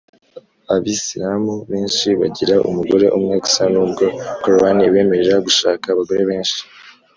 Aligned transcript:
abisilamu 0.75 1.53
benshi 1.71 2.07
bagira 2.21 2.55
umugore 2.69 3.05
umwe 3.17 3.35
gusa 3.43 3.63
nubwo 3.73 4.05
korowani 4.41 4.81
ibemerera 4.89 5.37
gushaka 5.47 5.85
abagore 5.89 6.23
benshi 6.29 6.61